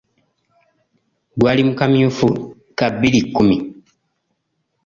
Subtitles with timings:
[1.39, 2.27] Gwali mu kamyufu
[2.77, 3.57] ka bbiri kkumi.